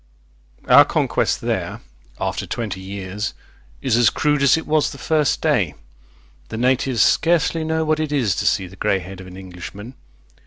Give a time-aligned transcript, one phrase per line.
[0.67, 1.79] Our conquest there,
[2.19, 3.35] after twenty years,
[3.83, 5.75] is as crude as it was the first day.
[6.49, 9.93] The natives scarcely know what it Is to see the grey head of an Englishman.